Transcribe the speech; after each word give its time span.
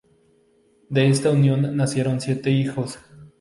De 0.89 1.07
esta 1.09 1.29
unión, 1.29 1.77
nacieron 1.77 2.21
siete 2.21 2.49
hijos. 2.49 2.97